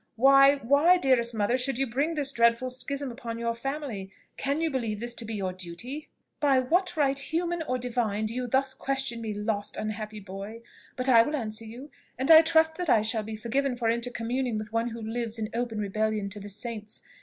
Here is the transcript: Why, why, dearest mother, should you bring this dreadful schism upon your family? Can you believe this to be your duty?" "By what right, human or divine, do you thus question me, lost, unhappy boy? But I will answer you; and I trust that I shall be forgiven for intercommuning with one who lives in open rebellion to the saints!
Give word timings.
Why, 0.15 0.55
why, 0.55 0.97
dearest 0.97 1.35
mother, 1.35 1.59
should 1.59 1.77
you 1.77 1.85
bring 1.85 2.15
this 2.15 2.31
dreadful 2.31 2.71
schism 2.71 3.11
upon 3.11 3.37
your 3.37 3.53
family? 3.53 4.11
Can 4.35 4.59
you 4.59 4.71
believe 4.71 4.99
this 4.99 5.13
to 5.13 5.25
be 5.25 5.35
your 5.35 5.53
duty?" 5.53 6.09
"By 6.39 6.57
what 6.57 6.97
right, 6.97 7.19
human 7.19 7.61
or 7.61 7.77
divine, 7.77 8.25
do 8.25 8.33
you 8.33 8.47
thus 8.47 8.73
question 8.73 9.21
me, 9.21 9.31
lost, 9.35 9.77
unhappy 9.77 10.19
boy? 10.19 10.63
But 10.95 11.07
I 11.07 11.21
will 11.21 11.35
answer 11.35 11.65
you; 11.65 11.91
and 12.17 12.31
I 12.31 12.41
trust 12.41 12.77
that 12.77 12.89
I 12.89 13.03
shall 13.03 13.21
be 13.21 13.35
forgiven 13.35 13.75
for 13.75 13.89
intercommuning 13.89 14.57
with 14.57 14.73
one 14.73 14.87
who 14.87 15.01
lives 15.03 15.37
in 15.37 15.49
open 15.53 15.77
rebellion 15.77 16.31
to 16.31 16.39
the 16.39 16.49
saints! 16.49 17.03